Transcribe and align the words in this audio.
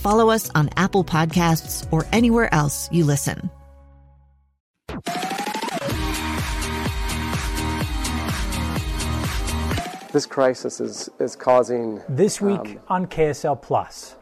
follow 0.00 0.30
us 0.30 0.50
on 0.54 0.70
Apple 0.76 1.04
Podcasts, 1.04 1.86
or 1.92 2.06
anywhere 2.12 2.52
else 2.52 2.88
you 2.90 3.04
listen. 3.04 3.50
This 10.12 10.26
crisis 10.26 10.80
is, 10.80 11.08
is 11.20 11.36
causing. 11.36 12.00
This 12.08 12.40
week 12.40 12.58
um, 12.58 12.80
on 12.88 13.06
KSL 13.06 13.62
Plus 13.62 14.16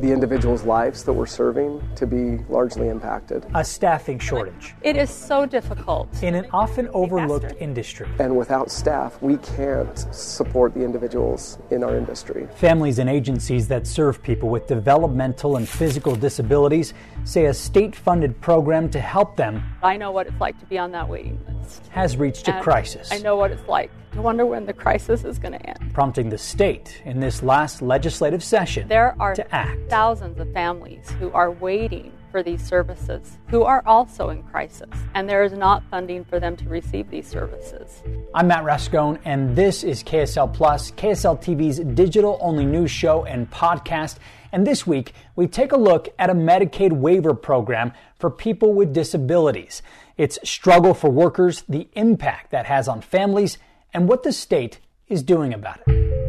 the 0.00 0.12
individuals' 0.12 0.62
lives 0.62 1.02
that 1.04 1.12
we're 1.12 1.26
serving 1.26 1.82
to 1.96 2.06
be 2.06 2.44
largely 2.48 2.88
impacted. 2.88 3.44
A 3.54 3.64
staffing 3.64 4.18
shortage. 4.18 4.74
It 4.82 4.96
is 4.96 5.10
so 5.10 5.44
difficult. 5.44 6.22
In 6.22 6.34
an 6.34 6.46
often 6.52 6.88
overlooked 6.92 7.54
industry. 7.58 8.08
And 8.18 8.36
without 8.36 8.70
staff, 8.70 9.20
we 9.20 9.38
can't 9.38 9.98
support 10.14 10.74
the 10.74 10.84
individuals 10.84 11.58
in 11.70 11.82
our 11.82 11.96
industry. 11.96 12.48
Families 12.54 12.98
and 12.98 13.10
agencies 13.10 13.66
that 13.68 13.86
serve 13.86 14.22
people 14.22 14.48
with 14.48 14.66
developmental 14.66 15.56
and 15.56 15.68
physical 15.68 16.14
disabilities 16.14 16.94
say 17.24 17.46
a 17.46 17.54
state 17.54 17.96
funded 17.96 18.40
program 18.40 18.88
to 18.90 19.00
help 19.00 19.36
them. 19.36 19.62
I 19.82 19.96
know 19.96 20.12
what 20.12 20.26
it's 20.28 20.40
like 20.40 20.58
to 20.60 20.66
be 20.66 20.78
on 20.78 20.92
that 20.92 21.08
waiting 21.08 21.38
list. 21.46 21.57
Has 21.90 22.16
reached 22.16 22.48
a 22.48 22.60
crisis. 22.60 23.10
I 23.12 23.18
know 23.18 23.36
what 23.36 23.50
it's 23.50 23.68
like 23.68 23.90
I 24.18 24.20
wonder 24.20 24.46
when 24.46 24.66
the 24.66 24.72
crisis 24.72 25.22
is 25.24 25.38
going 25.38 25.52
to 25.52 25.64
end. 25.64 25.94
Prompting 25.94 26.28
the 26.28 26.38
state 26.38 27.00
in 27.04 27.20
this 27.20 27.42
last 27.42 27.82
legislative 27.82 28.42
session 28.42 28.88
there 28.88 29.14
are 29.20 29.34
to 29.34 29.54
act. 29.54 29.78
thousands 29.88 30.40
of 30.40 30.52
families 30.52 31.08
who 31.20 31.30
are 31.32 31.52
waiting 31.52 32.12
for 32.32 32.42
these 32.42 32.62
services 32.62 33.38
who 33.48 33.62
are 33.62 33.82
also 33.86 34.30
in 34.30 34.42
crisis, 34.42 34.88
and 35.14 35.28
there 35.28 35.44
is 35.44 35.52
not 35.52 35.82
funding 35.90 36.24
for 36.24 36.40
them 36.40 36.56
to 36.56 36.68
receive 36.68 37.08
these 37.10 37.26
services. 37.26 38.02
I'm 38.34 38.48
Matt 38.48 38.64
Rascon, 38.64 39.18
and 39.24 39.54
this 39.54 39.84
is 39.84 40.02
KSL 40.02 40.52
Plus, 40.52 40.90
KSL 40.92 41.40
TV's 41.40 41.78
digital 41.78 42.38
only 42.40 42.66
news 42.66 42.90
show 42.90 43.24
and 43.24 43.50
podcast. 43.50 44.16
And 44.52 44.66
this 44.66 44.86
week, 44.86 45.12
we 45.36 45.46
take 45.46 45.72
a 45.72 45.76
look 45.76 46.08
at 46.18 46.28
a 46.28 46.34
Medicaid 46.34 46.92
waiver 46.92 47.34
program 47.34 47.92
for 48.18 48.30
people 48.30 48.74
with 48.74 48.92
disabilities. 48.92 49.82
Its 50.18 50.38
struggle 50.42 50.92
for 50.94 51.08
workers, 51.08 51.62
the 51.68 51.88
impact 51.94 52.50
that 52.50 52.66
has 52.66 52.88
on 52.88 53.00
families, 53.00 53.56
and 53.94 54.08
what 54.08 54.24
the 54.24 54.32
state 54.32 54.80
is 55.08 55.22
doing 55.22 55.54
about 55.54 55.80
it. 55.86 56.27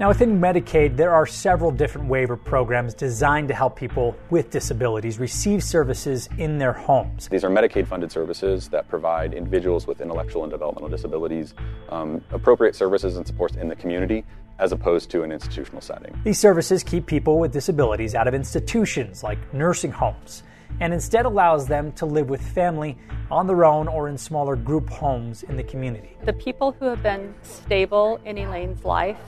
Now, 0.00 0.08
within 0.08 0.40
Medicaid, 0.40 0.96
there 0.96 1.12
are 1.12 1.26
several 1.26 1.70
different 1.70 2.08
waiver 2.08 2.34
programs 2.34 2.94
designed 2.94 3.48
to 3.48 3.54
help 3.54 3.76
people 3.76 4.16
with 4.30 4.48
disabilities 4.48 5.18
receive 5.18 5.62
services 5.62 6.26
in 6.38 6.56
their 6.56 6.72
homes. 6.72 7.28
These 7.28 7.44
are 7.44 7.50
Medicaid 7.50 7.86
funded 7.86 8.10
services 8.10 8.70
that 8.70 8.88
provide 8.88 9.34
individuals 9.34 9.86
with 9.86 10.00
intellectual 10.00 10.42
and 10.42 10.50
developmental 10.50 10.88
disabilities 10.88 11.52
um, 11.90 12.24
appropriate 12.30 12.74
services 12.74 13.18
and 13.18 13.26
supports 13.26 13.56
in 13.56 13.68
the 13.68 13.76
community 13.76 14.24
as 14.58 14.72
opposed 14.72 15.10
to 15.10 15.22
an 15.22 15.32
institutional 15.32 15.82
setting. 15.82 16.18
These 16.24 16.38
services 16.38 16.82
keep 16.82 17.04
people 17.04 17.38
with 17.38 17.52
disabilities 17.52 18.14
out 18.14 18.26
of 18.26 18.32
institutions 18.32 19.22
like 19.22 19.52
nursing 19.52 19.92
homes 19.92 20.44
and 20.80 20.94
instead 20.94 21.26
allows 21.26 21.66
them 21.66 21.92
to 21.92 22.06
live 22.06 22.30
with 22.30 22.40
family 22.40 22.96
on 23.30 23.46
their 23.46 23.66
own 23.66 23.86
or 23.86 24.08
in 24.08 24.16
smaller 24.16 24.56
group 24.56 24.88
homes 24.88 25.42
in 25.42 25.58
the 25.58 25.62
community. 25.62 26.16
The 26.24 26.32
people 26.32 26.72
who 26.72 26.86
have 26.86 27.02
been 27.02 27.34
stable 27.42 28.18
in 28.24 28.38
Elaine's 28.38 28.82
life 28.82 29.18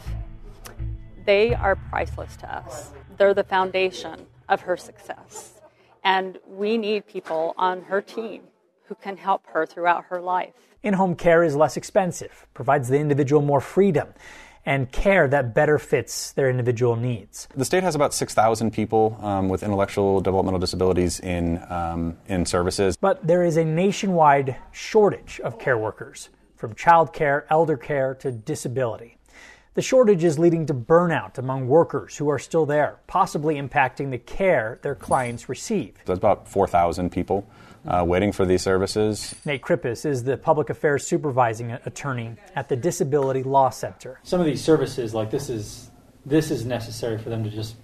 they 1.25 1.55
are 1.55 1.77
priceless 1.77 2.37
to 2.37 2.55
us. 2.55 2.91
They're 3.17 3.35
the 3.35 3.45
foundation 3.45 4.27
of 4.49 4.63
her 4.63 4.77
success. 4.77 5.61
And 6.05 6.39
we 6.47 6.79
need 6.79 7.07
people 7.07 7.55
on 7.57 7.83
her 7.83 8.01
team 8.01 8.43
who 8.85 8.95
can 8.97 9.17
help 9.17 9.47
her 9.47 9.65
throughout 9.65 10.07
her 10.07 10.21
life. 10.21 10.55
In 10.83 10.95
home 10.95 11.15
care 11.15 11.45
is 11.45 11.55
less 11.55 11.77
expensive, 11.77 12.47
provides 12.55 12.89
the 12.89 12.99
individual 12.99 13.41
more 13.41 13.61
freedom 13.61 14.09
and 14.65 14.91
care 14.93 15.27
that 15.29 15.55
better 15.55 15.79
fits 15.79 16.33
their 16.33 16.49
individual 16.49 16.97
needs. 16.97 17.49
The 17.57 17.65
state 17.65 17.83
has 17.83 17.95
about 17.95 18.15
6,000 18.15 18.73
people 18.73 19.19
um, 19.21 19.49
with 19.49 19.63
intellectual 19.63 20.21
developmental 20.21 20.61
disabilities 20.61 21.21
in, 21.21 21.61
um, 21.69 22.17
in 22.29 22.47
services. 22.47 22.97
But 22.97 23.27
there 23.27 23.43
is 23.43 23.57
a 23.57 23.65
nationwide 23.65 24.57
shortage 24.71 25.41
of 25.41 25.59
care 25.59 25.79
workers, 25.79 26.29
from 26.57 26.75
child 26.75 27.13
care, 27.13 27.47
elder 27.51 27.77
care, 27.77 28.15
to 28.17 28.31
disability. 28.31 29.19
The 29.75 29.81
shortage 29.81 30.23
is 30.23 30.39
leading 30.39 30.67
to 30.67 30.75
burnout 30.75 31.39
among 31.39 31.67
workers 31.67 32.19
who 32.19 32.29
are 32.29 32.39
still 32.39 32.67
there, 32.67 33.01
possibly 33.07 33.55
impacting 33.55 34.11
the 34.11 34.19
care 34.19 34.79
their 34.83 34.95
clients 34.95 35.49
receive. 35.49 35.95
There's 36.05 36.19
about 36.19 36.47
4,000 36.47 37.11
people 37.11 37.49
uh, 37.87 38.05
waiting 38.07 38.33
for 38.33 38.45
these 38.45 38.61
services. 38.61 39.35
Nate 39.47 39.63
Crippes 39.63 40.05
is 40.05 40.25
the 40.25 40.37
public 40.37 40.69
affairs 40.69 41.07
supervising 41.07 41.73
attorney 41.73 42.37
at 42.55 42.69
the 42.69 42.77
Disability 42.77 43.43
Law 43.43 43.71
Center. 43.71 44.21
Some 44.25 44.41
of 44.41 44.47
these 44.47 44.63
services, 44.63 45.15
like 45.15 45.31
this, 45.31 45.49
is 45.49 45.91
this 46.27 46.51
is 46.51 46.67
necessary 46.67 47.17
for 47.17 47.31
them 47.31 47.43
to 47.43 47.49
just 47.49 47.77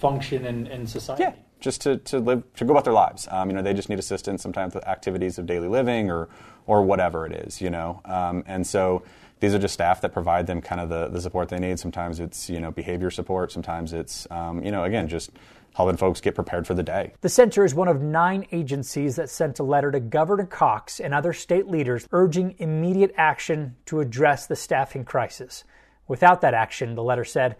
function 0.00 0.44
in, 0.44 0.66
in 0.66 0.88
society. 0.88 1.22
Yeah, 1.22 1.34
just 1.60 1.80
to, 1.82 1.96
to 1.98 2.18
live 2.18 2.42
to 2.54 2.64
go 2.64 2.72
about 2.72 2.84
their 2.84 2.92
lives. 2.92 3.26
Um, 3.30 3.50
you 3.50 3.56
know, 3.56 3.62
they 3.62 3.74
just 3.74 3.88
need 3.88 3.98
assistance 3.98 4.42
sometimes 4.42 4.74
with 4.74 4.86
activities 4.86 5.38
of 5.38 5.46
daily 5.46 5.68
living 5.68 6.10
or 6.10 6.28
or 6.66 6.82
whatever 6.82 7.26
it 7.26 7.32
is. 7.32 7.60
You 7.60 7.70
know, 7.70 8.00
um, 8.04 8.44
and 8.46 8.66
so 8.66 9.02
these 9.40 9.54
are 9.54 9.58
just 9.58 9.74
staff 9.74 10.00
that 10.00 10.12
provide 10.12 10.46
them 10.46 10.60
kind 10.60 10.80
of 10.80 10.88
the, 10.88 11.08
the 11.08 11.20
support 11.20 11.48
they 11.48 11.58
need. 11.58 11.78
Sometimes 11.78 12.20
it's 12.20 12.48
you 12.50 12.60
know 12.60 12.70
behavior 12.70 13.10
support. 13.10 13.52
Sometimes 13.52 13.92
it's 13.92 14.26
um, 14.30 14.62
you 14.62 14.70
know 14.70 14.84
again 14.84 15.08
just 15.08 15.30
helping 15.74 15.96
folks 15.96 16.22
get 16.22 16.34
prepared 16.34 16.66
for 16.66 16.72
the 16.72 16.82
day. 16.82 17.12
The 17.20 17.28
center 17.28 17.62
is 17.62 17.74
one 17.74 17.88
of 17.88 18.00
nine 18.00 18.46
agencies 18.50 19.16
that 19.16 19.28
sent 19.28 19.58
a 19.58 19.62
letter 19.62 19.90
to 19.90 20.00
Governor 20.00 20.46
Cox 20.46 21.00
and 21.00 21.12
other 21.12 21.34
state 21.34 21.68
leaders 21.68 22.08
urging 22.12 22.54
immediate 22.58 23.12
action 23.18 23.76
to 23.84 24.00
address 24.00 24.46
the 24.46 24.56
staffing 24.56 25.04
crisis. 25.04 25.64
Without 26.08 26.40
that 26.40 26.54
action, 26.54 26.94
the 26.94 27.02
letter 27.02 27.26
said, 27.26 27.56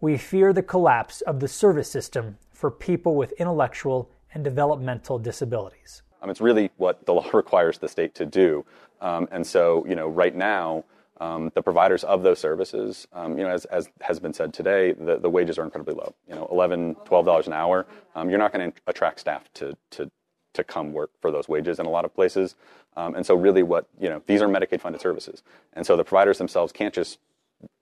we 0.00 0.16
fear 0.16 0.52
the 0.52 0.62
collapse 0.62 1.20
of 1.20 1.38
the 1.38 1.46
service 1.46 1.88
system 1.90 2.38
for 2.60 2.70
people 2.70 3.16
with 3.16 3.32
intellectual 3.32 4.10
and 4.34 4.44
developmental 4.44 5.18
disabilities. 5.18 6.02
Um, 6.20 6.28
it's 6.28 6.42
really 6.42 6.70
what 6.76 7.06
the 7.06 7.14
law 7.18 7.26
requires 7.32 7.78
the 7.78 7.88
state 7.88 8.14
to 8.16 8.26
do. 8.26 8.66
Um, 9.00 9.26
and 9.30 9.46
so, 9.46 9.86
you 9.88 9.94
know, 9.94 10.08
right 10.08 10.36
now, 10.36 10.84
um, 11.20 11.50
the 11.54 11.62
providers 11.62 12.04
of 12.04 12.22
those 12.22 12.38
services, 12.38 13.08
um, 13.14 13.38
you 13.38 13.44
know, 13.44 13.50
as, 13.50 13.64
as, 13.66 13.88
has 14.02 14.20
been 14.20 14.34
said 14.34 14.52
today, 14.52 14.92
the, 14.92 15.18
the 15.18 15.28
wages 15.28 15.58
are 15.58 15.64
incredibly 15.64 15.94
low. 15.94 16.14
You 16.28 16.34
know, 16.34 16.48
$11, 16.52 17.06
$12 17.06 17.46
an 17.46 17.52
hour. 17.54 17.86
Um, 18.14 18.28
you're 18.28 18.38
not 18.38 18.52
going 18.52 18.72
to 18.72 18.80
attract 18.86 19.20
staff 19.20 19.50
to, 19.54 19.74
to, 19.92 20.10
to 20.52 20.64
come 20.64 20.92
work 20.92 21.10
for 21.20 21.30
those 21.30 21.48
wages 21.48 21.78
in 21.78 21.86
a 21.86 21.90
lot 21.90 22.04
of 22.04 22.14
places. 22.14 22.56
Um, 22.96 23.14
and 23.14 23.24
so 23.24 23.34
really 23.34 23.62
what, 23.62 23.86
you 23.98 24.10
know, 24.10 24.22
these 24.26 24.42
are 24.42 24.48
Medicaid 24.48 24.82
funded 24.82 25.00
services. 25.00 25.42
And 25.72 25.86
so 25.86 25.96
the 25.96 26.04
providers 26.04 26.36
themselves 26.38 26.72
can't 26.72 26.92
just 26.92 27.18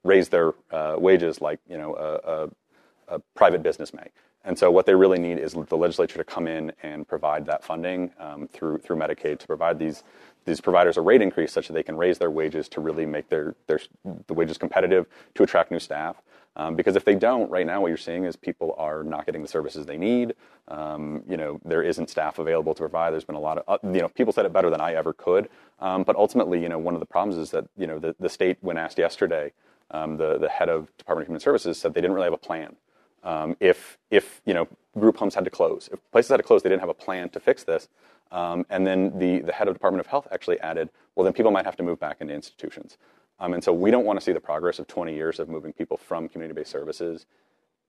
raise 0.03 0.29
their 0.29 0.53
uh, 0.71 0.95
wages 0.97 1.41
like, 1.41 1.59
you 1.69 1.77
know, 1.77 1.95
a, 1.95 2.29
a, 2.31 3.15
a, 3.15 3.19
private 3.35 3.63
business 3.63 3.93
may. 3.93 4.07
And 4.49 4.57
so 4.57 4.71
what 4.71 4.87
they 4.87 4.95
really 4.95 5.19
need 5.19 5.37
is 5.37 5.53
the 5.53 5.77
legislature 5.77 6.17
to 6.17 6.23
come 6.23 6.47
in 6.47 6.73
and 6.81 7.07
provide 7.07 7.45
that 7.45 7.63
funding 7.63 8.11
um, 8.19 8.47
through, 8.47 8.79
through 8.79 8.95
Medicaid 8.95 9.37
to 9.37 9.45
provide 9.45 9.77
these 9.77 10.03
these 10.45 10.59
providers 10.59 10.97
a 10.97 11.01
rate 11.01 11.21
increase 11.21 11.53
such 11.53 11.67
that 11.67 11.73
they 11.73 11.83
can 11.83 11.95
raise 11.95 12.17
their 12.17 12.31
wages 12.31 12.67
to 12.69 12.81
really 12.81 13.05
make 13.05 13.29
their, 13.29 13.53
their 13.67 13.79
the 14.25 14.33
wages 14.33 14.57
competitive 14.57 15.05
to 15.35 15.43
attract 15.43 15.69
new 15.69 15.77
staff. 15.77 16.15
Um, 16.55 16.75
because 16.75 16.95
if 16.95 17.05
they 17.05 17.13
don't, 17.13 17.47
right 17.51 17.67
now 17.67 17.81
what 17.81 17.89
you're 17.89 17.97
seeing 17.97 18.23
is 18.23 18.35
people 18.35 18.73
are 18.79 19.03
not 19.03 19.27
getting 19.27 19.43
the 19.43 19.47
services 19.47 19.85
they 19.85 19.97
need. 19.97 20.33
Um, 20.67 21.21
you 21.29 21.37
know, 21.37 21.61
there 21.63 21.83
isn't 21.83 22.09
staff 22.09 22.39
available 22.39 22.73
to 22.73 22.79
provide. 22.79 23.11
There's 23.11 23.25
been 23.25 23.35
a 23.35 23.39
lot 23.39 23.59
of, 23.59 23.65
uh, 23.67 23.77
you 23.93 24.01
know, 24.01 24.07
people 24.09 24.33
said 24.33 24.47
it 24.47 24.51
better 24.51 24.71
than 24.71 24.81
I 24.81 24.95
ever 24.95 25.13
could. 25.13 25.47
Um, 25.79 26.01
but 26.01 26.15
ultimately, 26.15 26.59
you 26.59 26.69
know, 26.69 26.79
one 26.79 26.95
of 26.95 27.01
the 27.01 27.05
problems 27.05 27.37
is 27.37 27.51
that, 27.51 27.65
you 27.77 27.85
know, 27.85 27.99
the, 27.99 28.15
the 28.19 28.29
state, 28.29 28.57
when 28.61 28.79
asked 28.79 28.97
yesterday, 28.97 29.51
um, 29.91 30.17
the, 30.17 30.39
the 30.39 30.49
head 30.49 30.69
of 30.69 30.87
Department 30.97 31.25
of 31.25 31.27
Human 31.27 31.39
Services 31.39 31.77
said 31.77 31.93
they 31.93 32.01
didn't 32.01 32.15
really 32.15 32.25
have 32.25 32.33
a 32.33 32.37
plan. 32.37 32.75
Um, 33.23 33.55
if, 33.59 33.97
if, 34.09 34.41
you 34.45 34.53
know, 34.53 34.67
group 34.97 35.17
homes 35.17 35.35
had 35.35 35.45
to 35.45 35.49
close, 35.49 35.89
if 35.91 35.99
places 36.11 36.29
had 36.29 36.37
to 36.37 36.43
close, 36.43 36.63
they 36.63 36.69
didn't 36.69 36.81
have 36.81 36.89
a 36.89 36.93
plan 36.93 37.29
to 37.29 37.39
fix 37.39 37.63
this. 37.63 37.87
Um, 38.31 38.65
and 38.69 38.85
then 38.85 39.17
the, 39.17 39.39
the 39.39 39.51
head 39.51 39.67
of 39.67 39.73
Department 39.73 39.99
of 39.99 40.07
Health 40.07 40.27
actually 40.31 40.59
added, 40.59 40.89
well, 41.15 41.23
then 41.23 41.33
people 41.33 41.51
might 41.51 41.65
have 41.65 41.75
to 41.77 41.83
move 41.83 41.99
back 41.99 42.17
into 42.21 42.33
institutions. 42.33 42.97
Um, 43.39 43.53
and 43.53 43.63
so 43.63 43.73
we 43.73 43.91
don't 43.91 44.05
want 44.05 44.19
to 44.19 44.23
see 44.23 44.33
the 44.33 44.39
progress 44.39 44.79
of 44.79 44.87
20 44.87 45.15
years 45.15 45.39
of 45.39 45.49
moving 45.49 45.73
people 45.73 45.97
from 45.97 46.27
community-based 46.29 46.69
services 46.69 47.25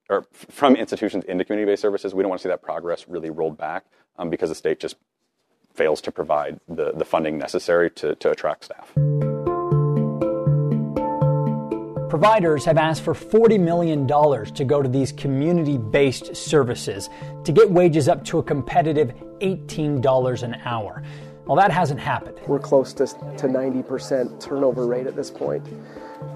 or 0.09 0.27
from 0.33 0.77
institutions 0.77 1.25
into 1.25 1.45
community-based 1.45 1.83
services. 1.83 2.15
We 2.15 2.23
don't 2.23 2.31
want 2.31 2.41
to 2.41 2.43
see 2.45 2.51
that 2.51 2.63
progress 2.63 3.07
really 3.09 3.31
rolled 3.31 3.59
back 3.59 3.85
um, 4.19 4.31
because 4.31 4.49
the 4.49 4.55
state 4.55 4.81
just 4.81 4.97
fails 5.75 6.01
to 6.03 6.13
provide 6.13 6.61
the, 6.69 6.93
the 6.93 7.05
funding 7.05 7.39
necessary 7.39 7.91
to, 7.91 8.15
to 8.17 8.31
attract 8.31 8.65
staff. 8.65 8.93
Providers 12.11 12.65
have 12.65 12.77
asked 12.77 13.03
for 13.03 13.15
$40 13.15 13.61
million 13.61 14.05
to 14.09 14.65
go 14.65 14.83
to 14.83 14.89
these 14.89 15.13
community 15.13 15.79
based 15.79 16.35
services 16.35 17.09
to 17.45 17.53
get 17.53 17.71
wages 17.71 18.09
up 18.09 18.25
to 18.25 18.39
a 18.39 18.43
competitive 18.43 19.13
$18 19.39 20.43
an 20.43 20.55
hour. 20.65 21.05
Well, 21.47 21.57
that 21.57 21.71
hasn't 21.71 22.01
happened. 22.01 22.41
We're 22.49 22.59
close 22.59 22.93
to, 22.95 23.07
to 23.07 23.47
90% 23.47 24.41
turnover 24.41 24.89
rate 24.89 25.07
at 25.07 25.15
this 25.15 25.31
point. 25.31 25.65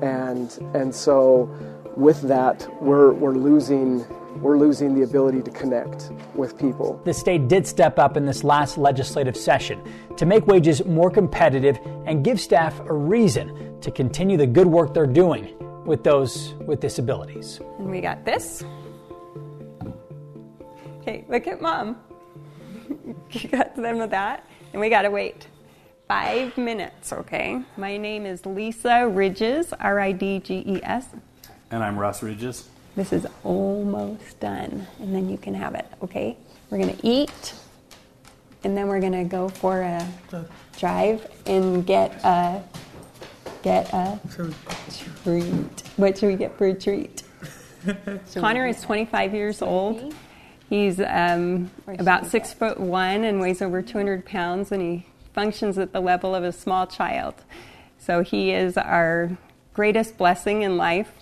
And, 0.00 0.56
and 0.74 0.94
so 0.94 1.50
with 1.96 2.22
that, 2.22 2.68
we're, 2.80 3.12
we're 3.12 3.34
losing 3.34 4.06
we're 4.40 4.58
losing 4.58 4.96
the 4.96 5.02
ability 5.02 5.42
to 5.42 5.50
connect 5.52 6.10
with 6.34 6.58
people. 6.58 7.00
The 7.04 7.14
state 7.14 7.46
did 7.46 7.64
step 7.68 8.00
up 8.00 8.16
in 8.16 8.26
this 8.26 8.42
last 8.42 8.76
legislative 8.76 9.36
session 9.36 9.80
to 10.16 10.26
make 10.26 10.48
wages 10.48 10.84
more 10.84 11.08
competitive 11.08 11.78
and 12.04 12.24
give 12.24 12.40
staff 12.40 12.80
a 12.80 12.92
reason 12.92 13.80
to 13.80 13.92
continue 13.92 14.36
the 14.36 14.46
good 14.48 14.66
work 14.66 14.92
they're 14.92 15.06
doing 15.06 15.54
with 15.84 16.02
those 16.02 16.54
with 16.66 16.80
disabilities. 16.80 17.60
And 17.78 17.90
we 17.90 18.00
got 18.00 18.24
this. 18.24 18.64
Okay, 21.00 21.24
look 21.28 21.46
at 21.46 21.60
mom. 21.60 21.96
you 23.30 23.48
got 23.48 23.74
to 23.74 23.80
them 23.80 23.98
with 23.98 24.10
that 24.10 24.46
and 24.74 24.80
we 24.80 24.90
got 24.90 25.02
to 25.02 25.10
wait 25.10 25.46
five 26.08 26.58
minutes, 26.58 27.12
okay? 27.12 27.62
My 27.76 27.96
name 27.96 28.26
is 28.26 28.44
Lisa 28.44 29.08
Ridges, 29.08 29.72
R 29.74 30.00
I 30.00 30.12
D 30.12 30.40
G 30.40 30.64
E 30.66 30.80
S. 30.82 31.06
And 31.70 31.82
I'm 31.82 31.98
Russ 31.98 32.22
Ridges. 32.22 32.68
This 32.96 33.12
is 33.12 33.26
almost 33.42 34.38
done, 34.40 34.86
and 35.00 35.14
then 35.14 35.28
you 35.28 35.38
can 35.38 35.54
have 35.54 35.74
it, 35.74 35.86
okay? 36.02 36.36
We're 36.70 36.78
gonna 36.78 36.96
eat, 37.02 37.54
and 38.64 38.76
then 38.76 38.88
we're 38.88 39.00
gonna 39.00 39.24
go 39.24 39.48
for 39.48 39.82
a 39.82 40.06
drive 40.76 41.26
and 41.46 41.86
get 41.86 42.12
a 42.24 42.62
get 43.62 43.92
a 43.92 44.20
treat. 45.24 45.82
What 45.96 46.18
should 46.18 46.28
we 46.28 46.36
get 46.36 46.56
for 46.56 46.66
a 46.66 46.74
treat? 46.74 47.22
Connor 48.34 48.66
is 48.66 48.80
25 48.82 49.34
years 49.34 49.62
old. 49.62 50.14
He's 50.68 51.00
um, 51.00 51.70
about 51.86 52.26
six 52.26 52.52
foot 52.52 52.78
one 52.78 53.24
and 53.24 53.40
weighs 53.40 53.60
over 53.60 53.82
200 53.82 54.24
pounds, 54.24 54.70
and 54.70 54.80
he 54.80 55.06
functions 55.32 55.78
at 55.78 55.92
the 55.92 56.00
level 56.00 56.34
of 56.34 56.44
a 56.44 56.52
small 56.52 56.86
child. 56.86 57.34
So 57.98 58.22
he 58.22 58.52
is 58.52 58.76
our 58.76 59.36
greatest 59.72 60.16
blessing 60.16 60.62
in 60.62 60.76
life. 60.76 61.12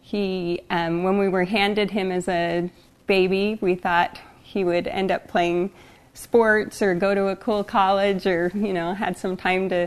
He, 0.00 0.62
um, 0.70 1.02
when 1.02 1.18
we 1.18 1.28
were 1.28 1.44
handed 1.44 1.90
him 1.90 2.10
as 2.10 2.28
a 2.28 2.70
baby, 3.06 3.58
we 3.60 3.74
thought 3.74 4.18
he 4.42 4.64
would 4.64 4.86
end 4.86 5.10
up 5.10 5.28
playing 5.28 5.72
sports 6.14 6.80
or 6.80 6.94
go 6.94 7.14
to 7.14 7.28
a 7.28 7.36
cool 7.36 7.62
college 7.62 8.26
or 8.26 8.50
you 8.54 8.72
know 8.72 8.94
had 8.94 9.18
some 9.18 9.36
time 9.36 9.68
to 9.68 9.86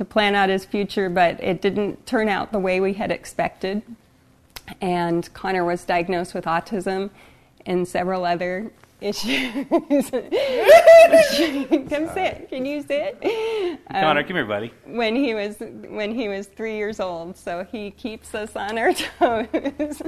to 0.00 0.04
plan 0.06 0.34
out 0.34 0.48
his 0.48 0.64
future, 0.64 1.10
but 1.10 1.38
it 1.44 1.60
didn't 1.60 2.06
turn 2.06 2.26
out 2.26 2.52
the 2.52 2.58
way 2.58 2.80
we 2.80 2.94
had 2.94 3.12
expected. 3.12 3.82
And 4.80 5.30
Connor 5.34 5.62
was 5.62 5.84
diagnosed 5.84 6.32
with 6.32 6.46
autism 6.46 7.10
and 7.66 7.86
several 7.86 8.24
other 8.24 8.72
issues. 9.02 9.52
Come 9.70 10.00
sit. 12.14 12.48
Can 12.48 12.64
you 12.64 12.82
sit? 12.82 13.18
Um, 13.90 14.02
Connor, 14.02 14.24
come 14.24 14.36
here, 14.36 14.46
buddy. 14.46 14.72
When 14.86 15.14
he 15.16 15.34
was 15.34 15.56
when 15.58 16.14
he 16.14 16.28
was 16.28 16.46
three 16.46 16.76
years 16.78 16.98
old, 16.98 17.36
so 17.36 17.66
he 17.70 17.90
keeps 17.90 18.34
us 18.34 18.56
on 18.56 18.78
our 18.78 18.94
toes. 19.18 19.48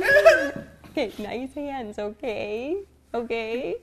okay, 0.90 1.12
nice 1.18 1.52
hands. 1.52 1.98
Okay, 1.98 2.78
okay. 3.12 3.74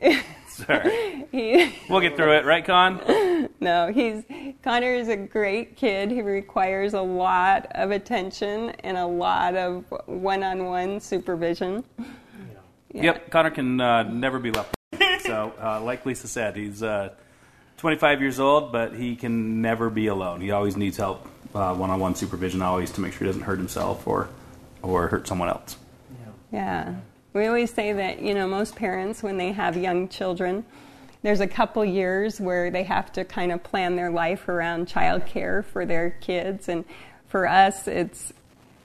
Sorry. 0.48 1.26
he, 1.30 1.72
we'll 1.88 2.00
get 2.00 2.16
through 2.16 2.36
it, 2.36 2.44
right, 2.44 2.64
Con? 2.64 3.48
No, 3.60 3.92
he's 3.92 4.24
Connor 4.62 4.94
is 4.94 5.08
a 5.08 5.16
great 5.16 5.76
kid. 5.76 6.10
He 6.10 6.22
requires 6.22 6.94
a 6.94 7.00
lot 7.00 7.66
of 7.74 7.90
attention 7.90 8.70
and 8.84 8.96
a 8.96 9.06
lot 9.06 9.54
of 9.54 9.84
one-on-one 10.06 11.00
supervision. 11.00 11.84
Yeah. 12.92 13.02
Yep, 13.02 13.30
Connor 13.30 13.50
can 13.50 13.80
uh, 13.80 14.02
never 14.04 14.38
be 14.38 14.50
left. 14.50 14.74
so, 15.20 15.52
uh, 15.62 15.80
like 15.82 16.06
Lisa 16.06 16.26
said, 16.26 16.56
he's 16.56 16.82
uh, 16.82 17.10
25 17.76 18.20
years 18.20 18.40
old, 18.40 18.72
but 18.72 18.94
he 18.94 19.14
can 19.16 19.60
never 19.60 19.90
be 19.90 20.06
alone. 20.06 20.40
He 20.40 20.50
always 20.50 20.76
needs 20.76 20.96
help, 20.96 21.26
uh, 21.54 21.74
one-on-one 21.74 22.14
supervision, 22.14 22.62
always 22.62 22.90
to 22.92 23.00
make 23.00 23.12
sure 23.12 23.20
he 23.20 23.26
doesn't 23.26 23.42
hurt 23.42 23.58
himself 23.58 24.06
or 24.06 24.28
or 24.82 25.08
hurt 25.08 25.28
someone 25.28 25.48
else. 25.48 25.76
Yeah. 26.52 26.94
We 27.32 27.46
always 27.46 27.72
say 27.72 27.92
that, 27.92 28.20
you 28.20 28.34
know, 28.34 28.48
most 28.48 28.74
parents, 28.74 29.22
when 29.22 29.36
they 29.36 29.52
have 29.52 29.76
young 29.76 30.08
children, 30.08 30.64
there's 31.22 31.40
a 31.40 31.46
couple 31.46 31.84
years 31.84 32.40
where 32.40 32.70
they 32.70 32.82
have 32.84 33.12
to 33.12 33.24
kind 33.24 33.52
of 33.52 33.62
plan 33.62 33.96
their 33.96 34.10
life 34.10 34.48
around 34.48 34.88
childcare 34.88 35.64
for 35.64 35.86
their 35.86 36.10
kids. 36.10 36.68
And 36.68 36.84
for 37.28 37.46
us, 37.46 37.86
it's 37.86 38.32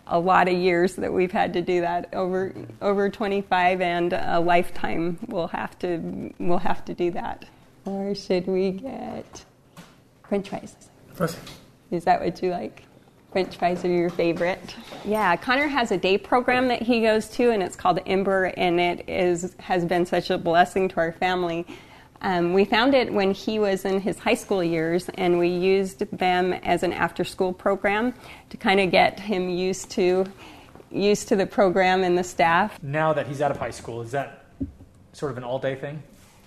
a 0.08 0.20
lot 0.20 0.48
of 0.48 0.54
years 0.54 0.96
that 0.96 1.12
we've 1.12 1.32
had 1.32 1.54
to 1.54 1.62
do 1.62 1.82
that. 1.82 2.14
Over 2.14 2.54
over 2.82 3.10
25 3.10 3.82
and 3.82 4.14
a 4.14 4.40
lifetime 4.40 5.18
we'll 5.28 5.48
have 5.48 5.78
to 5.80 6.32
we'll 6.38 6.60
have 6.60 6.86
to 6.86 6.94
do 6.94 7.12
that. 7.12 7.46
Or 7.86 8.14
should 8.14 8.46
we 8.48 8.72
get 8.72 9.46
french 10.28 10.50
fries. 10.50 10.76
Is 11.92 12.04
that 12.04 12.22
what 12.22 12.42
you 12.44 12.52
like 12.52 12.84
French 13.36 13.58
fries 13.58 13.84
are 13.84 13.90
your 13.90 14.10
favorite. 14.10 14.76
Yeah, 15.04 15.36
Connor 15.36 15.68
has 15.68 15.92
a 15.92 15.98
day 15.98 16.18
program 16.18 16.70
that 16.70 16.82
he 16.82 17.02
goes 17.02 17.28
to, 17.32 17.52
and 17.52 17.62
it's 17.62 17.76
called 17.76 18.00
Ember, 18.06 18.46
and 18.56 18.80
it 18.80 19.10
is 19.10 19.54
has 19.60 19.84
been 19.84 20.06
such 20.06 20.30
a 20.30 20.38
blessing 20.38 20.88
to 20.88 20.98
our 21.02 21.12
family. 21.12 21.66
Um, 22.22 22.54
we 22.54 22.64
found 22.64 22.94
it 22.94 23.12
when 23.12 23.34
he 23.34 23.60
was 23.60 23.84
in 23.84 24.00
his 24.00 24.20
high 24.20 24.36
school 24.36 24.64
years, 24.64 25.10
and 25.16 25.38
we 25.38 25.50
used 25.50 26.10
them 26.18 26.54
as 26.54 26.82
an 26.82 26.94
after-school 26.94 27.52
program 27.52 28.14
to 28.52 28.56
kind 28.56 28.80
of 28.80 28.90
get 28.90 29.20
him 29.20 29.50
used 29.50 29.92
to 29.92 30.26
used 30.90 31.28
to 31.28 31.36
the 31.36 31.46
program 31.46 32.06
and 32.06 32.18
the 32.18 32.24
staff. 32.24 32.82
Now 32.82 33.12
that 33.12 33.28
he's 33.28 33.42
out 33.42 33.52
of 33.52 33.58
high 33.58 33.72
school, 33.72 34.02
is 34.02 34.12
that 34.12 34.46
sort 35.12 35.34
of 35.34 35.38
an 35.38 35.44
all-day 35.44 35.76
thing? 35.76 36.02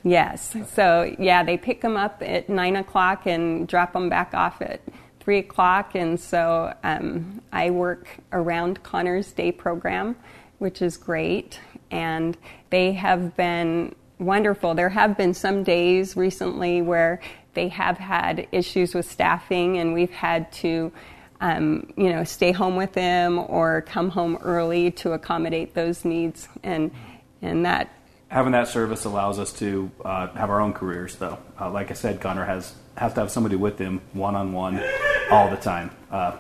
Yes. 0.05 0.57
So 0.73 1.15
yeah, 1.19 1.43
they 1.43 1.59
pick 1.59 1.83
him 1.83 1.99
up 1.99 2.23
at 2.25 2.49
nine 2.49 2.77
o'clock 2.77 3.27
and 3.27 3.69
drop 3.69 3.95
him 3.95 4.09
back 4.09 4.33
off 4.33 4.62
at 4.62 4.81
three 5.29 5.41
o'clock, 5.41 5.95
and 5.95 6.19
so 6.19 6.73
um, 6.83 7.43
I 7.53 7.69
work 7.69 8.09
around 8.33 8.83
Connor's 8.83 9.31
day 9.31 9.53
program, 9.53 10.17
which 10.57 10.81
is 10.81 10.97
great. 10.97 11.61
And 11.91 12.35
they 12.71 12.95
have 12.95 13.37
been 13.37 13.95
wonderful. 14.19 14.75
There 14.75 14.89
have 14.89 15.19
been 15.19 15.35
some 15.35 15.65
days 15.65 16.17
recently 16.17 16.81
where 16.81 17.21
they 17.53 17.69
have 17.69 17.99
had 17.99 18.49
issues 18.53 18.95
with 18.95 19.05
staffing, 19.05 19.77
and 19.77 19.93
we've 19.93 20.11
had 20.11 20.51
to. 20.65 20.91
Um, 21.41 21.93
you 21.97 22.11
know, 22.11 22.25
stay 22.25 22.51
home 22.51 22.75
with 22.75 22.95
them 22.95 23.39
or 23.39 23.83
come 23.83 24.09
home 24.09 24.39
early 24.43 24.91
to 24.93 25.13
accommodate 25.13 25.73
those 25.73 26.05
needs, 26.05 26.49
and 26.65 26.91
and 27.43 27.65
that 27.65 27.93
having 28.29 28.53
that 28.53 28.67
service 28.67 29.05
allows 29.05 29.39
us 29.39 29.53
to 29.61 29.89
uh, 30.05 30.27
have 30.29 30.51
our 30.51 30.61
own 30.61 30.73
careers. 30.73 31.15
Though, 31.15 31.39
uh, 31.61 31.71
like 31.71 31.93
I 31.93 31.95
said, 31.95 32.21
Connor 32.21 32.45
has 32.45 32.75
has 32.97 33.15
to 33.15 33.21
have 33.21 33.31
somebody 33.31 33.55
with 33.55 33.79
him 33.79 34.01
one 34.13 34.35
on 34.35 34.53
one 34.53 34.83
all 35.31 35.51
the 35.51 35.57
time. 35.57 35.91
Uh, 36.11 36.37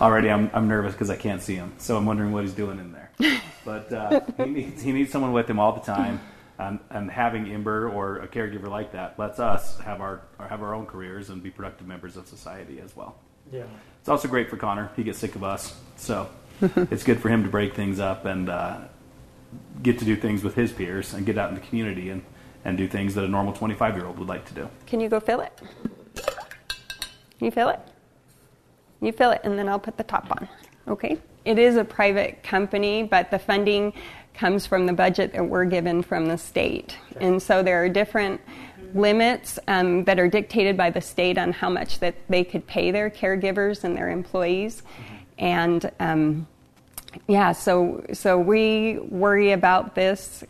already, 0.00 0.30
I'm, 0.30 0.50
I'm 0.52 0.68
nervous 0.68 0.92
because 0.92 1.10
I 1.10 1.16
can't 1.16 1.42
see 1.42 1.54
him, 1.54 1.72
so 1.78 1.96
I'm 1.96 2.06
wondering 2.06 2.32
what 2.32 2.44
he's 2.44 2.54
doing 2.54 2.78
in 2.78 2.92
there. 2.92 3.40
But 3.64 3.92
uh, 3.92 4.20
he, 4.38 4.44
needs, 4.50 4.82
he 4.82 4.92
needs 4.92 5.10
someone 5.10 5.32
with 5.32 5.48
him 5.48 5.58
all 5.58 5.72
the 5.72 5.80
time. 5.80 6.20
Um, 6.58 6.80
and 6.88 7.10
having 7.10 7.52
Ember 7.52 7.90
or 7.90 8.16
a 8.20 8.28
caregiver 8.28 8.68
like 8.68 8.92
that 8.92 9.18
lets 9.18 9.38
us 9.38 9.78
have 9.80 10.00
our 10.00 10.22
have 10.38 10.62
our 10.62 10.74
own 10.74 10.86
careers 10.86 11.28
and 11.28 11.42
be 11.42 11.50
productive 11.50 11.86
members 11.86 12.16
of 12.16 12.26
society 12.26 12.80
as 12.80 12.96
well. 12.96 13.16
Yeah, 13.52 13.64
it's 14.00 14.08
also 14.08 14.26
great 14.26 14.48
for 14.48 14.56
Connor. 14.56 14.90
He 14.96 15.04
gets 15.04 15.18
sick 15.18 15.34
of 15.34 15.44
us, 15.44 15.78
so 15.96 16.30
it's 16.62 17.04
good 17.04 17.20
for 17.20 17.28
him 17.28 17.42
to 17.42 17.50
break 17.50 17.74
things 17.74 18.00
up 18.00 18.24
and 18.24 18.48
uh, 18.48 18.78
get 19.82 19.98
to 19.98 20.04
do 20.04 20.16
things 20.16 20.42
with 20.42 20.54
his 20.54 20.72
peers 20.72 21.12
and 21.14 21.26
get 21.26 21.36
out 21.36 21.50
in 21.50 21.54
the 21.54 21.60
community 21.60 22.10
and, 22.10 22.22
and 22.64 22.78
do 22.78 22.88
things 22.88 23.14
that 23.14 23.24
a 23.24 23.28
normal 23.28 23.52
25 23.52 23.96
year 23.96 24.06
old 24.06 24.18
would 24.18 24.28
like 24.28 24.44
to 24.46 24.54
do. 24.54 24.68
Can 24.86 25.00
you 25.00 25.08
go 25.08 25.20
fill 25.20 25.40
it? 25.40 25.60
You 27.40 27.50
feel 27.50 27.68
it? 27.68 27.80
You 29.00 29.12
feel 29.12 29.30
it, 29.30 29.40
and 29.44 29.58
then 29.58 29.68
I'll 29.68 29.78
put 29.78 29.96
the 29.96 30.04
top 30.04 30.30
on. 30.30 30.48
Okay? 30.88 31.18
it 31.46 31.58
is 31.60 31.76
a 31.76 31.84
private 31.84 32.42
company, 32.42 33.04
but 33.04 33.30
the 33.30 33.38
funding 33.38 33.92
comes 34.34 34.66
from 34.66 34.84
the 34.84 34.92
budget 34.92 35.32
that 35.32 35.48
we're 35.48 35.64
given 35.64 36.02
from 36.02 36.26
the 36.26 36.36
state. 36.36 36.98
And 37.20 37.40
so 37.40 37.62
there 37.62 37.82
are 37.82 37.88
different 37.88 38.40
limits 38.92 39.58
um, 39.68 40.04
that 40.04 40.18
are 40.18 40.28
dictated 40.28 40.76
by 40.76 40.90
the 40.90 41.00
state 41.00 41.38
on 41.38 41.52
how 41.52 41.70
much 41.70 42.00
that 42.00 42.16
they 42.28 42.44
could 42.44 42.66
pay 42.66 42.90
their 42.90 43.08
caregivers 43.08 43.84
and 43.84 43.96
their 43.96 44.10
employees. 44.10 44.82
And 45.38 45.90
um, 46.00 46.48
yeah, 47.28 47.52
so 47.52 48.04
so 48.12 48.38
we 48.38 48.98
worry 48.98 49.52
about 49.52 49.94
this 49.94 50.44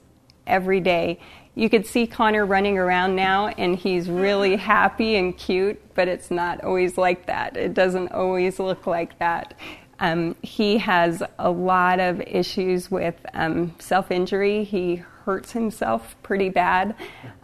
every 0.46 0.80
day. 0.80 1.18
You 1.54 1.70
could 1.70 1.86
see 1.86 2.06
Connor 2.06 2.44
running 2.44 2.76
around 2.76 3.16
now, 3.16 3.48
and 3.48 3.76
he's 3.76 4.10
really 4.10 4.56
happy 4.74 5.16
and 5.16 5.36
cute, 5.36 5.80
but 5.94 6.06
it's 6.06 6.30
not 6.30 6.62
always 6.62 6.98
like 6.98 7.26
that. 7.26 7.56
It 7.56 7.74
doesn't 7.74 8.12
always 8.12 8.58
look 8.58 8.86
like 8.86 9.18
that. 9.18 9.54
Um, 9.98 10.36
he 10.42 10.76
has 10.78 11.22
a 11.38 11.50
lot 11.50 12.00
of 12.00 12.20
issues 12.20 12.90
with 12.90 13.14
um, 13.32 13.74
self 13.78 14.10
injury. 14.10 14.64
He 14.64 14.96
hurts 14.96 15.52
himself 15.52 16.14
pretty 16.22 16.50
bad, 16.50 16.94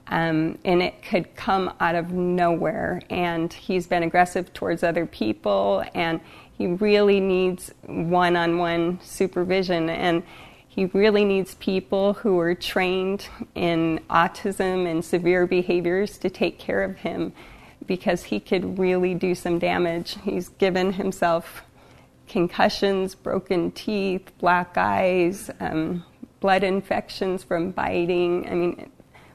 um, 0.08 0.58
and 0.64 0.82
it 0.82 1.02
could 1.02 1.34
come 1.34 1.72
out 1.80 1.94
of 1.94 2.12
nowhere. 2.12 3.00
And 3.08 3.52
he's 3.52 3.86
been 3.86 4.02
aggressive 4.02 4.52
towards 4.52 4.82
other 4.82 5.06
people, 5.06 5.82
and 5.94 6.20
he 6.58 6.66
really 6.66 7.20
needs 7.20 7.72
one 7.86 8.36
on 8.36 8.58
one 8.58 9.00
supervision. 9.02 9.88
And 9.88 10.22
he 10.74 10.86
really 10.86 11.26
needs 11.26 11.54
people 11.56 12.14
who 12.14 12.38
are 12.38 12.54
trained 12.54 13.28
in 13.54 14.00
autism 14.08 14.90
and 14.90 15.04
severe 15.04 15.46
behaviors 15.46 16.16
to 16.16 16.30
take 16.30 16.58
care 16.58 16.82
of 16.82 16.96
him 16.96 17.34
because 17.84 18.22
he 18.22 18.40
could 18.40 18.78
really 18.78 19.12
do 19.12 19.34
some 19.34 19.58
damage. 19.58 20.16
He's 20.22 20.48
given 20.48 20.94
himself 20.94 21.62
concussions, 22.26 23.14
broken 23.14 23.70
teeth, 23.72 24.32
black 24.38 24.78
eyes, 24.78 25.50
um, 25.60 26.06
blood 26.40 26.64
infections 26.64 27.44
from 27.44 27.72
biting. 27.72 28.48
I 28.48 28.54
mean, 28.54 28.90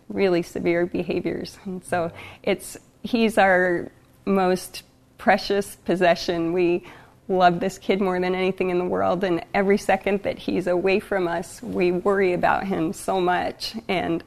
really 0.10 0.42
severe 0.42 0.88
behaviors. 0.88 1.60
And 1.66 1.86
so 1.86 2.12
it's 2.42 2.78
he's 3.04 3.38
our 3.38 3.92
most 4.26 4.82
precious 5.20 5.76
possession. 5.76 6.52
We 6.52 6.88
love 7.30 7.60
this 7.60 7.78
kid 7.78 8.02
more 8.02 8.20
than 8.20 8.34
anything 8.36 8.70
in 8.70 8.80
the 8.80 8.86
world, 8.86 9.24
and 9.24 9.44
every 9.54 9.78
second 9.78 10.24
that 10.24 10.38
he's 10.40 10.68
away 10.68 11.00
from 11.00 11.28
us, 11.28 11.62
we 11.62 11.92
worry 11.92 12.34
about 12.34 12.66
him 12.66 12.94
so 12.94 13.20
much. 13.20 13.76
And 13.88 14.24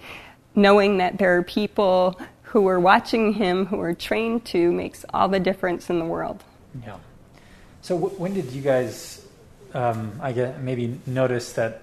knowing 0.55 0.99
that 0.99 1.19
there 1.19 1.37
are 1.37 1.43
people 1.43 2.21
who 2.43 2.67
are 2.69 2.81
watching 2.81 3.33
him 3.33 3.67
who 3.67 3.81
are 3.81 3.95
trained 3.95 4.45
to 4.45 4.73
makes 4.73 5.05
all 5.15 5.29
the 5.29 5.41
difference 5.41 5.89
in 5.89 5.99
the 5.99 6.05
world. 6.05 6.43
Yeah. 6.85 6.97
So 7.81 7.97
w- 7.99 8.15
when 8.17 8.35
did 8.35 8.53
you 8.53 8.61
guys, 8.61 9.25
um, 9.73 10.19
I 10.21 10.33
guess, 10.33 10.59
maybe 10.61 10.99
notice 11.07 11.53
that 11.53 11.83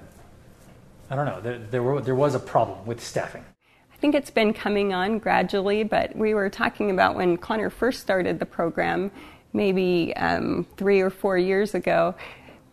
I 1.09 1.15
don't 1.15 1.25
know 1.25 1.39
there 1.41 1.57
there, 1.57 1.81
were, 1.81 2.01
there 2.01 2.15
was 2.15 2.35
a 2.35 2.39
problem 2.39 2.85
with 2.85 3.01
staffing? 3.03 3.45
I 3.93 3.97
think 3.99 4.13
it's 4.13 4.29
been 4.29 4.53
coming 4.53 4.93
on 4.93 5.17
gradually, 5.17 5.83
but 5.83 6.15
we 6.15 6.33
were 6.35 6.49
talking 6.49 6.91
about 6.91 7.15
when 7.15 7.37
Connor 7.37 7.71
first 7.71 8.01
started 8.01 8.37
the 8.37 8.45
program 8.45 9.09
maybe 9.53 10.13
um, 10.15 10.65
three 10.77 11.01
or 11.01 11.09
four 11.09 11.37
years 11.37 11.73
ago, 11.73 12.15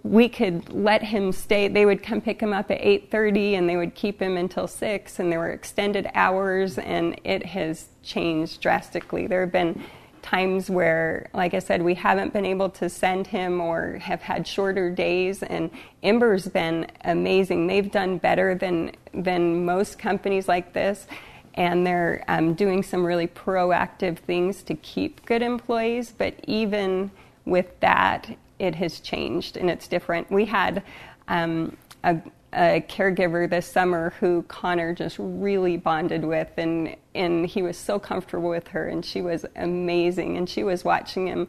we 0.02 0.28
could 0.28 0.70
let 0.70 1.02
him 1.02 1.32
stay. 1.32 1.66
They 1.68 1.86
would 1.86 2.02
come 2.02 2.20
pick 2.20 2.40
him 2.40 2.52
up 2.52 2.70
at 2.70 2.80
8:30, 2.80 3.54
and 3.54 3.68
they 3.68 3.76
would 3.76 3.94
keep 3.94 4.20
him 4.20 4.36
until 4.36 4.68
six. 4.68 5.18
And 5.18 5.32
there 5.32 5.38
were 5.38 5.50
extended 5.50 6.08
hours, 6.14 6.78
and 6.78 7.18
it 7.24 7.46
has 7.46 7.88
changed 8.02 8.60
drastically. 8.60 9.26
There 9.26 9.40
have 9.40 9.52
been 9.52 9.82
times 10.20 10.70
where, 10.70 11.28
like 11.34 11.54
I 11.54 11.58
said, 11.58 11.82
we 11.82 11.94
haven't 11.94 12.32
been 12.32 12.46
able 12.46 12.70
to 12.70 12.88
send 12.88 13.26
him 13.26 13.60
or 13.60 13.98
have 13.98 14.22
had 14.22 14.46
shorter 14.46 14.90
days. 14.90 15.42
And 15.42 15.70
Ember's 16.02 16.48
been 16.48 16.86
amazing. 17.02 17.66
They've 17.66 17.90
done 17.90 18.18
better 18.18 18.54
than 18.54 18.92
than 19.14 19.64
most 19.64 19.98
companies 19.98 20.48
like 20.48 20.74
this 20.74 21.06
and 21.54 21.86
they're 21.86 22.24
um, 22.28 22.54
doing 22.54 22.82
some 22.82 23.04
really 23.04 23.28
proactive 23.28 24.18
things 24.18 24.62
to 24.64 24.74
keep 24.74 25.24
good 25.24 25.42
employees. 25.42 26.12
But 26.16 26.34
even 26.46 27.10
with 27.44 27.78
that, 27.80 28.36
it 28.58 28.74
has 28.76 29.00
changed 29.00 29.56
and 29.56 29.70
it's 29.70 29.88
different. 29.88 30.30
We 30.30 30.44
had 30.46 30.82
um, 31.28 31.76
a, 32.02 32.20
a, 32.52 32.84
caregiver 32.88 33.48
this 33.48 33.66
summer 33.66 34.14
who 34.20 34.42
Connor 34.42 34.94
just 34.94 35.16
really 35.18 35.76
bonded 35.76 36.24
with, 36.24 36.50
and, 36.56 36.96
and 37.14 37.46
he 37.46 37.62
was 37.62 37.76
so 37.76 37.98
comfortable 37.98 38.50
with 38.50 38.68
her, 38.68 38.88
and 38.88 39.04
she 39.04 39.22
was 39.22 39.46
amazing, 39.56 40.36
and 40.36 40.48
she 40.48 40.62
was 40.62 40.84
watching 40.84 41.26
him 41.26 41.48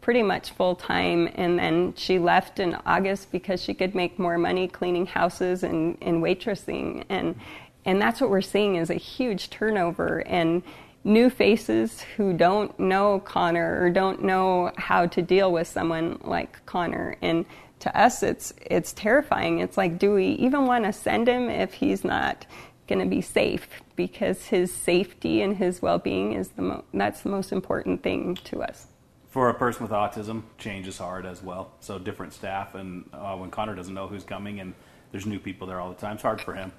pretty 0.00 0.22
much 0.22 0.52
full 0.52 0.76
time. 0.76 1.28
And 1.34 1.58
then 1.58 1.92
she 1.96 2.20
left 2.20 2.60
in 2.60 2.76
August 2.86 3.32
because 3.32 3.60
she 3.60 3.74
could 3.74 3.92
make 3.92 4.20
more 4.20 4.38
money 4.38 4.68
cleaning 4.68 5.06
houses 5.06 5.64
and, 5.64 5.98
and 6.00 6.22
waitressing. 6.22 7.04
And 7.08 7.34
and 7.86 8.02
that's 8.02 8.20
what 8.20 8.28
we're 8.28 8.42
seeing 8.42 8.76
is 8.76 8.90
a 8.90 8.94
huge 8.94 9.48
turnover 9.48 10.18
and 10.26 10.62
new 11.04 11.30
faces 11.30 12.02
who 12.16 12.32
don't 12.32 12.78
know 12.80 13.20
Connor 13.20 13.80
or 13.80 13.90
don't 13.90 14.24
know 14.24 14.72
how 14.76 15.06
to 15.06 15.22
deal 15.22 15.52
with 15.52 15.68
someone 15.68 16.18
like 16.22 16.66
Connor. 16.66 17.16
And 17.22 17.46
to 17.78 17.96
us, 17.96 18.24
it's 18.24 18.52
it's 18.60 18.92
terrifying. 18.92 19.60
It's 19.60 19.76
like, 19.76 19.98
do 19.98 20.14
we 20.14 20.30
even 20.30 20.66
want 20.66 20.84
to 20.84 20.92
send 20.92 21.28
him 21.28 21.48
if 21.48 21.74
he's 21.74 22.04
not 22.04 22.44
going 22.88 22.98
to 22.98 23.06
be 23.06 23.20
safe? 23.20 23.68
Because 23.94 24.46
his 24.46 24.74
safety 24.74 25.40
and 25.40 25.56
his 25.56 25.80
well-being 25.80 26.32
is 26.32 26.48
the 26.48 26.62
mo- 26.62 26.84
that's 26.92 27.20
the 27.20 27.28
most 27.28 27.52
important 27.52 28.02
thing 28.02 28.34
to 28.44 28.62
us. 28.62 28.88
For 29.28 29.48
a 29.48 29.54
person 29.54 29.82
with 29.82 29.92
autism, 29.92 30.42
change 30.58 30.88
is 30.88 30.98
hard 30.98 31.24
as 31.24 31.42
well. 31.42 31.70
So 31.80 31.98
different 31.98 32.32
staff, 32.32 32.74
and 32.74 33.08
uh, 33.12 33.36
when 33.36 33.50
Connor 33.50 33.74
doesn't 33.76 33.94
know 33.94 34.08
who's 34.08 34.24
coming, 34.24 34.60
and 34.60 34.74
there's 35.12 35.26
new 35.26 35.38
people 35.38 35.66
there 35.66 35.78
all 35.78 35.90
the 35.90 36.00
time, 36.00 36.14
it's 36.14 36.22
hard 36.22 36.40
for 36.40 36.54
him 36.54 36.72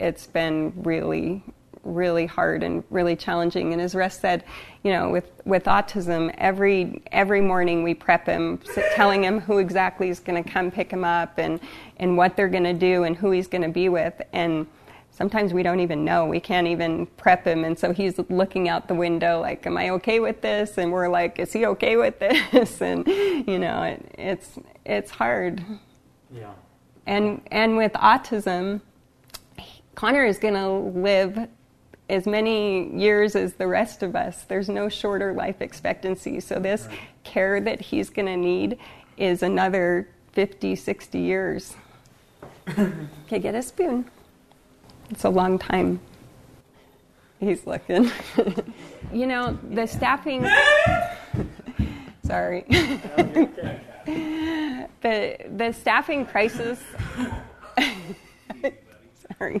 it's 0.00 0.26
been 0.26 0.72
really 0.76 1.42
really 1.84 2.26
hard 2.26 2.62
and 2.62 2.84
really 2.90 3.16
challenging. 3.16 3.72
And 3.72 3.82
as 3.82 3.94
Russ 3.94 4.18
said, 4.18 4.44
you 4.82 4.92
know, 4.92 5.10
with, 5.10 5.30
with 5.44 5.64
autism, 5.64 6.34
every 6.38 7.02
every 7.10 7.40
morning 7.40 7.82
we 7.82 7.94
prep 7.94 8.26
him, 8.26 8.60
telling 8.94 9.24
him 9.24 9.40
who 9.40 9.58
exactly 9.58 10.08
is 10.08 10.20
going 10.20 10.42
to 10.42 10.48
come 10.48 10.70
pick 10.70 10.90
him 10.90 11.04
up 11.04 11.38
and 11.38 11.60
and 11.98 12.16
what 12.16 12.36
they're 12.36 12.48
going 12.48 12.64
to 12.64 12.72
do 12.72 13.04
and 13.04 13.16
who 13.16 13.30
he's 13.30 13.48
going 13.48 13.62
to 13.62 13.68
be 13.68 13.88
with. 13.88 14.20
And 14.32 14.66
sometimes 15.10 15.52
we 15.52 15.62
don't 15.62 15.80
even 15.80 16.04
know. 16.04 16.26
We 16.26 16.40
can't 16.40 16.66
even 16.66 17.06
prep 17.06 17.46
him, 17.46 17.64
and 17.64 17.78
so 17.78 17.92
he's 17.92 18.18
looking 18.28 18.68
out 18.68 18.88
the 18.88 18.94
window 18.94 19.40
like, 19.40 19.66
"Am 19.66 19.76
I 19.76 19.90
okay 19.90 20.20
with 20.20 20.40
this?" 20.40 20.78
And 20.78 20.92
we're 20.92 21.08
like, 21.08 21.38
"Is 21.38 21.52
he 21.52 21.66
okay 21.66 21.96
with 21.96 22.18
this?" 22.18 22.80
and 22.80 23.06
you 23.06 23.58
know, 23.58 23.82
it, 23.82 24.14
it's 24.18 24.58
it's 24.84 25.10
hard. 25.10 25.64
Yeah. 26.30 26.52
And 27.06 27.42
and 27.50 27.76
with 27.76 27.92
autism 27.94 28.80
Connor 29.94 30.24
is 30.24 30.38
going 30.38 30.54
to 30.54 30.68
live 30.98 31.48
as 32.08 32.26
many 32.26 32.94
years 32.96 33.36
as 33.36 33.54
the 33.54 33.66
rest 33.66 34.02
of 34.02 34.16
us. 34.16 34.42
There's 34.42 34.68
no 34.68 34.88
shorter 34.88 35.32
life 35.32 35.60
expectancy. 35.60 36.40
So, 36.40 36.58
this 36.58 36.86
right. 36.86 36.98
care 37.24 37.60
that 37.60 37.80
he's 37.80 38.10
going 38.10 38.26
to 38.26 38.36
need 38.36 38.78
is 39.16 39.42
another 39.42 40.08
50, 40.32 40.74
60 40.76 41.18
years. 41.18 41.76
okay, 42.78 43.38
get 43.38 43.54
a 43.54 43.62
spoon. 43.62 44.10
It's 45.10 45.24
a 45.24 45.30
long 45.30 45.58
time. 45.58 46.00
He's 47.40 47.66
looking. 47.66 48.10
you 49.12 49.26
know, 49.26 49.58
the 49.70 49.86
staffing. 49.86 50.46
Sorry. 52.24 52.64
the, 55.02 55.36
the 55.56 55.72
staffing 55.72 56.24
crisis. 56.24 56.80
Sorry. 59.38 59.60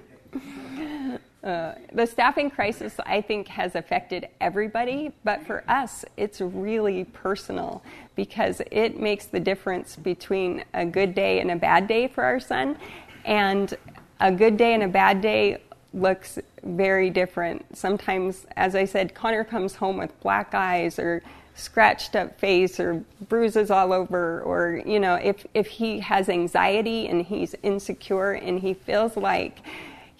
Uh, 1.42 1.74
the 1.92 2.06
staffing 2.06 2.48
crisis, 2.48 2.94
I 3.04 3.20
think, 3.20 3.48
has 3.48 3.74
affected 3.74 4.28
everybody, 4.40 5.10
but 5.24 5.44
for 5.44 5.64
us, 5.66 6.04
it's 6.16 6.40
really 6.40 7.02
personal 7.04 7.82
because 8.14 8.62
it 8.70 9.00
makes 9.00 9.26
the 9.26 9.40
difference 9.40 9.96
between 9.96 10.64
a 10.72 10.86
good 10.86 11.16
day 11.16 11.40
and 11.40 11.50
a 11.50 11.56
bad 11.56 11.88
day 11.88 12.06
for 12.06 12.22
our 12.22 12.38
son. 12.38 12.76
And 13.24 13.74
a 14.20 14.30
good 14.30 14.56
day 14.56 14.74
and 14.74 14.84
a 14.84 14.88
bad 14.88 15.20
day 15.20 15.60
looks 15.92 16.38
very 16.62 17.10
different. 17.10 17.76
Sometimes, 17.76 18.46
as 18.56 18.76
I 18.76 18.84
said, 18.84 19.12
Connor 19.12 19.42
comes 19.42 19.74
home 19.74 19.96
with 19.96 20.18
black 20.20 20.54
eyes 20.54 20.98
or 20.98 21.22
scratched 21.54 22.14
up 22.14 22.38
face 22.38 22.78
or 22.80 23.04
bruises 23.28 23.70
all 23.70 23.92
over 23.92 24.40
or 24.40 24.82
you 24.86 24.98
know 24.98 25.16
if 25.16 25.44
if 25.52 25.66
he 25.66 26.00
has 26.00 26.30
anxiety 26.30 27.06
and 27.06 27.26
he's 27.26 27.54
insecure 27.62 28.32
and 28.32 28.60
he 28.60 28.72
feels 28.72 29.18
like 29.18 29.58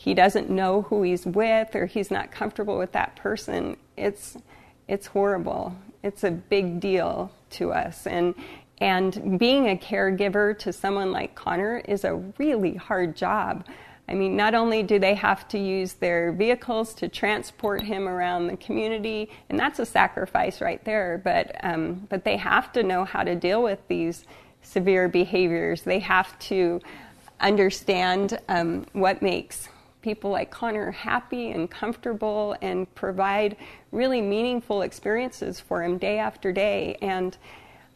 he 0.03 0.15
doesn't 0.15 0.51
know 0.51 0.83
who 0.83 1.05
he's 1.05 1.25
with 1.25 1.77
or 1.77 1.87
he's 1.87 2.11
not 2.11 2.33
comfortable 2.33 2.77
with 2.77 2.91
that 2.91 3.15
person, 3.15 3.77
it's 3.97 4.37
it's 4.89 5.07
horrible. 5.07 5.77
It's 6.03 6.25
a 6.25 6.33
big 6.33 6.81
deal 6.81 7.31
to 7.51 7.73
us 7.73 8.05
and 8.09 8.35
and 8.79 9.39
being 9.39 9.69
a 9.69 9.77
caregiver 9.77 10.59
to 10.59 10.73
someone 10.73 11.13
like 11.13 11.37
Connor 11.37 11.83
is 11.87 12.03
a 12.03 12.17
really 12.37 12.75
hard 12.75 13.15
job. 13.15 13.65
I 14.09 14.15
mean, 14.15 14.35
not 14.35 14.57
only 14.57 14.83
do 14.83 14.99
they 14.99 15.15
have 15.15 15.47
to 15.49 15.59
use 15.59 15.93
their 15.93 16.33
vehicles 16.33 16.95
to 16.95 17.09
transport 17.09 17.85
him 17.85 18.09
around 18.09 18.49
the 18.49 18.57
community, 18.57 19.31
and 19.49 19.57
that's 19.57 19.79
a 19.79 19.87
sacrifice 19.87 20.61
right 20.61 20.85
there, 20.85 21.21
but, 21.23 21.55
um, 21.63 22.09
but 22.11 22.25
they 22.25 22.37
have 22.37 22.73
to 22.73 22.83
know 22.83 23.05
how 23.05 23.23
to 23.23 23.37
deal 23.37 23.63
with 23.63 23.79
these 23.87 24.25
severe 24.63 25.07
behaviors. 25.09 25.83
They 25.83 26.01
have 26.01 26.37
to 26.41 26.81
understand 27.41 28.41
um, 28.49 28.85
what 28.93 29.23
makes 29.23 29.69
people 30.03 30.31
like 30.31 30.51
Connor 30.51 30.91
happy 30.91 31.51
and 31.51 31.71
comfortable 31.71 32.57
and 32.61 32.93
provide 32.95 33.57
really 33.91 34.21
meaningful 34.21 34.83
experiences 34.83 35.61
for 35.61 35.83
him 35.83 35.97
day 35.99 36.19
after 36.19 36.53
day. 36.53 36.99
And 37.01 37.37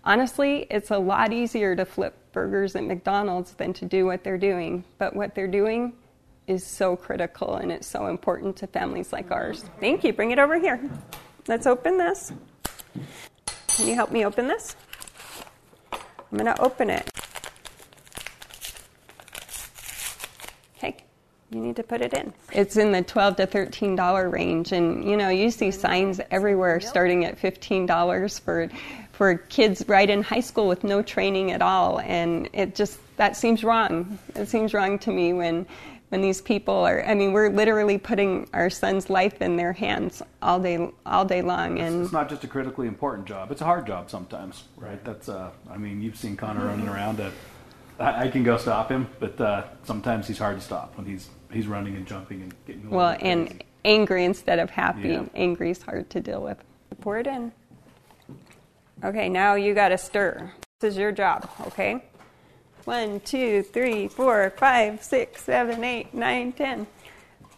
honestly, 0.04 0.66
it's 0.70 0.90
a 0.90 0.98
lot 0.98 1.32
easier 1.32 1.76
to 1.76 1.84
flip 1.84 2.16
burgers 2.32 2.76
at 2.76 2.84
McDonald's 2.84 3.52
than 3.52 3.72
to 3.74 3.84
do 3.84 4.06
what 4.06 4.24
they're 4.24 4.38
doing. 4.38 4.84
But 4.98 5.14
what 5.14 5.34
they're 5.34 5.48
doing 5.48 5.92
is 6.46 6.64
so 6.64 6.96
critical 6.96 7.56
and 7.56 7.72
it's 7.72 7.86
so 7.86 8.06
important 8.06 8.56
to 8.58 8.66
families 8.66 9.12
like 9.12 9.30
ours. 9.30 9.64
Thank 9.80 10.04
you. 10.04 10.12
Bring 10.12 10.30
it 10.30 10.38
over 10.38 10.58
here. 10.58 10.80
Let's 11.48 11.66
open 11.66 11.98
this. 11.98 12.32
Can 13.68 13.88
you 13.88 13.94
help 13.94 14.10
me 14.10 14.24
open 14.24 14.46
this? 14.48 14.76
I'm 15.92 16.38
going 16.38 16.52
to 16.52 16.60
open 16.60 16.90
it. 16.90 17.08
Okay, 20.76 20.96
you 21.56 21.62
need 21.62 21.76
to 21.76 21.82
put 21.82 22.02
it 22.02 22.12
in. 22.12 22.32
It's 22.52 22.76
in 22.76 22.92
the 22.92 23.02
12 23.02 23.36
to 23.36 23.46
13 23.46 23.96
dollar 23.96 24.28
range 24.28 24.72
and 24.72 25.04
you 25.08 25.16
know, 25.16 25.30
you 25.30 25.50
see 25.50 25.70
signs 25.70 26.20
everywhere 26.30 26.80
starting 26.80 27.24
at 27.24 27.40
$15 27.40 28.40
for 28.40 28.68
for 29.12 29.34
kids 29.34 29.82
right 29.88 30.10
in 30.10 30.22
high 30.22 30.40
school 30.40 30.68
with 30.68 30.84
no 30.84 31.00
training 31.02 31.50
at 31.50 31.62
all 31.62 32.00
and 32.00 32.50
it 32.52 32.74
just 32.74 32.98
that 33.16 33.36
seems 33.36 33.64
wrong. 33.64 34.18
It 34.34 34.46
seems 34.46 34.74
wrong 34.74 34.98
to 35.00 35.10
me 35.10 35.32
when 35.32 35.66
when 36.10 36.22
these 36.22 36.40
people 36.40 36.74
are 36.74 37.04
i 37.04 37.14
mean 37.14 37.32
we're 37.32 37.50
literally 37.50 37.98
putting 37.98 38.48
our 38.52 38.70
son's 38.70 39.10
life 39.10 39.42
in 39.42 39.56
their 39.56 39.72
hands 39.72 40.22
all 40.40 40.60
day 40.60 40.88
all 41.04 41.24
day 41.24 41.42
long 41.42 41.80
and 41.80 42.04
it's 42.04 42.12
not 42.12 42.28
just 42.28 42.44
a 42.44 42.46
critically 42.46 42.86
important 42.86 43.26
job 43.26 43.50
it's 43.50 43.60
a 43.60 43.64
hard 43.64 43.84
job 43.86 44.08
sometimes 44.08 44.64
right 44.76 45.04
that's 45.04 45.28
uh 45.28 45.50
i 45.68 45.76
mean 45.76 46.00
you've 46.00 46.16
seen 46.16 46.36
connor 46.36 46.66
running 46.66 46.88
around 46.88 47.18
at, 47.18 47.32
I, 47.98 48.24
I 48.24 48.28
can 48.28 48.42
go 48.42 48.56
stop 48.56 48.90
him 48.90 49.08
but 49.20 49.40
uh 49.40 49.64
sometimes 49.84 50.26
he's 50.28 50.38
hard 50.38 50.56
to 50.56 50.62
stop 50.62 50.96
when 50.96 51.06
he's 51.06 51.28
he's 51.52 51.66
running 51.66 51.96
and 51.96 52.06
jumping 52.06 52.42
and 52.42 52.54
getting 52.66 52.86
away. 52.86 52.96
well 52.96 53.16
and 53.20 53.62
angry 53.84 54.24
instead 54.24 54.58
of 54.58 54.70
happy 54.70 55.10
Yeah. 55.10 55.24
angry 55.34 55.70
is 55.70 55.82
hard 55.82 56.10
to 56.10 56.20
deal 56.20 56.42
with 56.42 56.58
pour 57.00 57.18
it 57.18 57.26
in 57.26 57.52
okay 59.04 59.28
now 59.28 59.54
you 59.54 59.74
got 59.74 59.88
to 59.90 59.98
stir 59.98 60.50
this 60.80 60.92
is 60.94 60.98
your 60.98 61.12
job 61.12 61.48
okay 61.66 62.02
one, 62.84 63.18
two, 63.18 63.64
three, 63.64 64.06
four, 64.06 64.52
five, 64.58 65.02
six, 65.02 65.42
seven, 65.42 65.82
eight, 65.82 66.14
nine, 66.14 66.52
ten. 66.52 66.86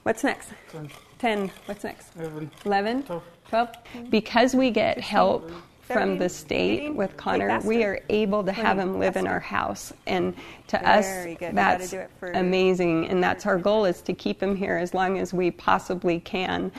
What's 0.02 0.24
next? 0.24 0.48
Ten. 0.72 0.88
ten. 1.18 1.50
What's 1.66 1.84
next? 1.84 2.16
Eleven. 2.16 2.50
Eleven. 2.64 3.02
Twelve. 3.50 3.68
Because 4.08 4.54
we 4.54 4.70
get 4.70 4.98
help 4.98 5.50
from 5.94 6.18
the 6.18 6.28
state 6.28 6.94
with 6.94 7.16
Connor, 7.16 7.60
we 7.64 7.84
are 7.84 8.00
able 8.08 8.44
to 8.44 8.52
have 8.52 8.78
him 8.78 8.98
live 8.98 9.16
in 9.16 9.26
our 9.26 9.40
house, 9.40 9.92
and 10.06 10.34
to 10.68 10.88
us, 10.88 11.06
good. 11.38 11.54
That's 11.54 11.90
do 11.90 11.98
it 12.00 12.10
for- 12.18 12.32
amazing. 12.32 13.08
And 13.08 13.22
that's 13.22 13.46
our 13.46 13.58
goal 13.58 13.84
is 13.84 14.02
to 14.02 14.12
keep 14.12 14.42
him 14.42 14.54
here 14.54 14.76
as 14.76 14.94
long 14.94 15.18
as 15.18 15.32
we 15.32 15.50
possibly 15.50 16.20
can. 16.20 16.70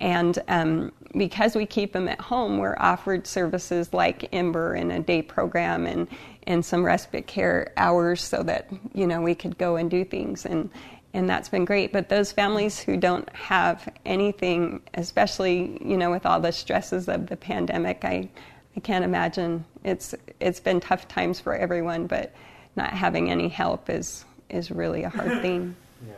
And 0.00 0.38
um, 0.48 0.92
because 1.16 1.54
we 1.54 1.66
keep 1.66 1.94
him 1.94 2.08
at 2.08 2.20
home, 2.20 2.58
we're 2.58 2.76
offered 2.78 3.26
services 3.26 3.92
like 3.92 4.28
Ember 4.32 4.74
and 4.74 4.90
a 4.90 5.00
day 5.00 5.22
program 5.22 5.86
and, 5.86 6.08
and 6.46 6.64
some 6.64 6.84
respite 6.84 7.26
care 7.26 7.72
hours 7.76 8.20
so 8.20 8.42
that 8.42 8.68
you 8.94 9.06
know 9.06 9.20
we 9.20 9.34
could 9.34 9.58
go 9.58 9.76
and 9.76 9.90
do 9.90 10.04
things 10.04 10.44
and 10.46 10.70
and 11.14 11.28
that's 11.28 11.48
been 11.48 11.64
great. 11.64 11.92
But 11.92 12.08
those 12.08 12.32
families 12.32 12.80
who 12.80 12.96
don't 12.96 13.30
have 13.34 13.88
anything, 14.04 14.80
especially 14.94 15.78
you 15.84 15.96
know 15.96 16.10
with 16.10 16.26
all 16.26 16.40
the 16.40 16.52
stresses 16.52 17.08
of 17.08 17.26
the 17.26 17.36
pandemic, 17.36 18.04
I 18.04 18.28
I 18.76 18.80
can't 18.80 19.04
imagine. 19.04 19.64
It's 19.84 20.14
it's 20.40 20.60
been 20.60 20.80
tough 20.80 21.08
times 21.08 21.40
for 21.40 21.54
everyone, 21.54 22.06
but 22.06 22.32
not 22.76 22.90
having 22.90 23.30
any 23.30 23.48
help 23.48 23.90
is 23.90 24.24
is 24.48 24.70
really 24.70 25.02
a 25.04 25.08
hard 25.08 25.40
thing. 25.42 25.74
Yeah. 26.06 26.14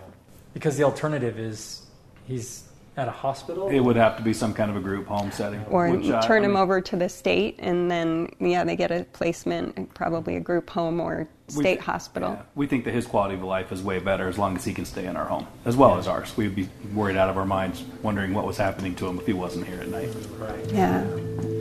Because 0.52 0.76
the 0.76 0.84
alternative 0.84 1.38
is 1.38 1.82
he's 2.26 2.64
at 2.96 3.08
a 3.08 3.10
hospital. 3.10 3.68
it 3.70 3.80
would 3.80 3.96
have 3.96 4.16
to 4.18 4.22
be 4.22 4.32
some 4.32 4.54
kind 4.54 4.70
of 4.70 4.76
a 4.76 4.80
group 4.80 5.08
home 5.08 5.32
setting 5.32 5.60
Or 5.64 5.90
which, 5.90 6.06
turn 6.24 6.38
I 6.38 6.40
them 6.42 6.52
mean, 6.52 6.62
over 6.62 6.80
to 6.80 6.94
the 6.96 7.08
state, 7.08 7.56
and 7.58 7.90
then 7.90 8.30
yeah, 8.38 8.62
they 8.62 8.76
get 8.76 8.92
a 8.92 9.02
placement, 9.12 9.92
probably 9.94 10.36
a 10.36 10.40
group 10.40 10.70
home 10.70 11.00
or 11.00 11.26
we- 11.48 11.52
state 11.64 11.80
hospital. 11.80 12.30
yeah, 12.34 12.42
we 12.54 12.68
think 12.68 12.84
that 12.84 12.94
his 12.94 13.04
quality 13.04 13.34
of 13.34 13.42
life 13.42 13.72
is 13.72 13.82
way 13.82 13.98
better 13.98 14.28
as 14.28 14.38
long 14.38 14.54
as 14.56 14.64
he 14.64 14.72
can 14.72 14.84
stay 14.84 15.06
in 15.06 15.16
our 15.16 15.24
home 15.26 15.46
as 15.64 15.76
well 15.76 15.98
as 15.98 16.06
ours 16.08 16.34
we'd 16.38 16.54
be 16.54 16.66
worried 16.94 17.16
out 17.18 17.28
of 17.28 17.36
our 17.36 17.44
minds 17.44 17.82
wondering 18.02 18.32
what 18.32 18.46
was 18.46 18.56
happening 18.56 18.94
to 18.94 19.06
him 19.06 19.18
if 19.18 19.26
he 19.26 19.32
wasn't 19.34 19.66
here 19.66 19.78
at 19.80 19.88
night 19.88 20.08
right 20.38 20.72
Yeah. 20.72 21.04
You 21.04 21.53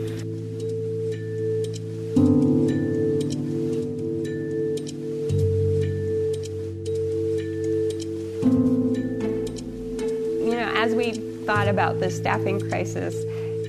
about 11.74 12.00
the 12.00 12.10
staffing 12.10 12.60
crisis, 12.70 13.16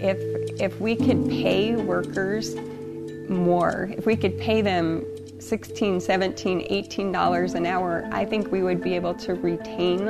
if 0.00 0.18
if 0.60 0.78
we 0.80 0.94
could 0.94 1.28
pay 1.28 1.74
workers 1.74 2.54
more, 3.28 3.90
if 3.96 4.04
we 4.06 4.14
could 4.14 4.38
pay 4.38 4.60
them 4.60 5.04
16, 5.40 6.00
17, 6.00 6.66
18 6.68 7.12
dollars 7.12 7.54
an 7.54 7.66
hour, 7.66 8.08
I 8.12 8.24
think 8.24 8.52
we 8.52 8.62
would 8.62 8.82
be 8.82 8.94
able 8.94 9.14
to 9.14 9.34
retain 9.34 10.08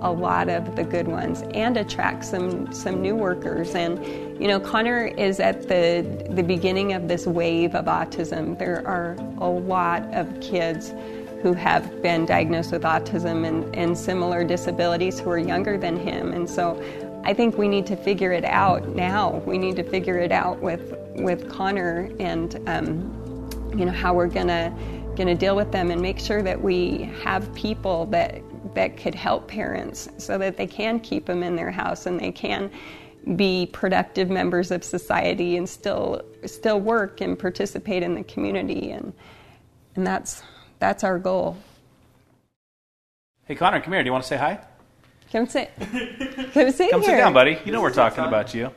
a 0.00 0.10
lot 0.10 0.48
of 0.48 0.76
the 0.76 0.84
good 0.84 1.08
ones 1.08 1.42
and 1.54 1.76
attract 1.76 2.24
some 2.24 2.72
some 2.72 3.00
new 3.00 3.16
workers 3.16 3.74
and 3.74 3.98
you 4.40 4.48
know 4.48 4.60
Connor 4.60 5.06
is 5.06 5.40
at 5.40 5.68
the 5.68 6.26
the 6.30 6.42
beginning 6.42 6.92
of 6.92 7.08
this 7.08 7.26
wave 7.26 7.74
of 7.74 7.86
autism. 7.86 8.58
There 8.58 8.86
are 8.86 9.16
a 9.38 9.48
lot 9.48 10.02
of 10.12 10.40
kids 10.40 10.92
who 11.44 11.52
have 11.52 12.00
been 12.00 12.24
diagnosed 12.24 12.72
with 12.72 12.84
autism 12.84 13.46
and, 13.46 13.76
and 13.76 13.98
similar 13.98 14.44
disabilities 14.44 15.20
who 15.20 15.28
are 15.28 15.38
younger 15.38 15.76
than 15.76 15.94
him. 15.94 16.32
And 16.32 16.48
so 16.48 16.82
I 17.26 17.32
think 17.32 17.56
we 17.56 17.68
need 17.68 17.86
to 17.86 17.96
figure 17.96 18.32
it 18.32 18.44
out 18.44 18.86
now. 18.88 19.38
We 19.46 19.56
need 19.56 19.76
to 19.76 19.82
figure 19.82 20.18
it 20.18 20.30
out 20.30 20.60
with, 20.60 20.94
with 21.16 21.48
Connor 21.48 22.10
and, 22.20 22.60
um, 22.68 23.48
you 23.74 23.86
know, 23.86 23.92
how 23.92 24.12
we're 24.12 24.26
gonna, 24.26 24.76
gonna 25.16 25.34
deal 25.34 25.56
with 25.56 25.72
them 25.72 25.90
and 25.90 26.02
make 26.02 26.18
sure 26.18 26.42
that 26.42 26.60
we 26.60 27.10
have 27.22 27.52
people 27.54 28.04
that, 28.06 28.42
that 28.74 28.98
could 28.98 29.14
help 29.14 29.48
parents 29.48 30.06
so 30.18 30.36
that 30.36 30.58
they 30.58 30.66
can 30.66 31.00
keep 31.00 31.24
them 31.24 31.42
in 31.42 31.56
their 31.56 31.70
house 31.70 32.04
and 32.04 32.20
they 32.20 32.30
can 32.30 32.70
be 33.36 33.70
productive 33.72 34.28
members 34.28 34.70
of 34.70 34.84
society 34.84 35.56
and 35.56 35.66
still, 35.66 36.20
still 36.44 36.78
work 36.78 37.22
and 37.22 37.38
participate 37.38 38.02
in 38.02 38.14
the 38.14 38.24
community. 38.24 38.90
And, 38.90 39.14
and 39.96 40.06
that's, 40.06 40.42
that's 40.78 41.02
our 41.02 41.18
goal. 41.18 41.56
hey 43.46 43.54
connor 43.54 43.80
come 43.80 43.94
here 43.94 44.02
do 44.02 44.06
you 44.08 44.12
want 44.12 44.24
to 44.24 44.28
say 44.28 44.36
hi 44.36 44.60
Come 45.34 45.48
sit. 45.48 45.72
Come 46.52 46.70
sit 46.70 46.92
come 46.92 47.00
here. 47.00 47.10
sit 47.10 47.16
down 47.16 47.34
buddy 47.34 47.58
you 47.64 47.72
know 47.72 47.82
we're 47.82 47.92
talking 47.92 48.22
about 48.22 48.54
you 48.54 48.70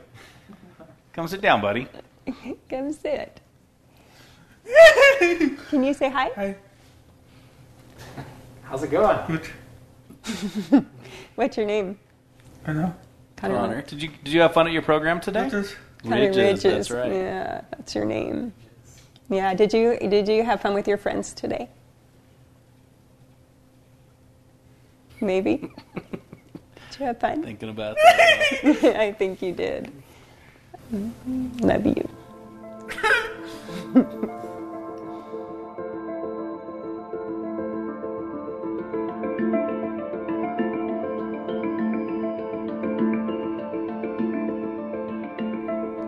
come 1.12 1.28
sit 1.28 1.40
down 1.40 1.60
buddy 1.60 1.86
Come 2.68 2.92
sit. 2.92 3.40
Can 5.70 5.84
you 5.84 5.94
say 5.94 6.10
hi? 6.10 6.30
Hi. 6.34 6.56
How's 8.62 8.82
it 8.82 8.90
going? 8.90 9.18
Good. 9.28 10.84
What's 11.36 11.56
your 11.56 11.64
name? 11.64 11.96
I 12.66 12.72
know. 12.72 12.94
Connor, 13.36 13.82
did 13.82 14.02
you 14.02 14.10
did 14.24 14.32
you 14.32 14.40
have 14.40 14.52
fun 14.52 14.66
at 14.66 14.72
your 14.72 14.82
program 14.82 15.20
today? 15.20 15.44
Ridges. 15.44 15.76
Connor 16.02 16.16
Ridges, 16.16 16.62
that's 16.64 16.90
right. 16.90 17.12
Yeah, 17.12 17.60
that's 17.70 17.94
your 17.94 18.04
name. 18.04 18.52
Yeah. 19.30 19.54
Did 19.54 19.72
you 19.72 19.96
did 19.96 20.26
you 20.26 20.42
have 20.42 20.60
fun 20.60 20.74
with 20.74 20.88
your 20.88 20.98
friends 20.98 21.32
today? 21.32 21.68
Maybe. 25.20 25.70
did 26.98 27.04
you 27.04 27.06
have 27.06 27.20
fun? 27.20 27.42
Thinking 27.44 27.68
about 27.68 27.96
that. 28.02 28.96
I 28.98 29.12
think 29.12 29.40
you 29.40 29.52
did. 29.52 29.92
Love 31.60 31.86
you. 31.86 32.08